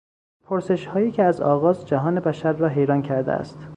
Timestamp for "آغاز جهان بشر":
1.41-2.51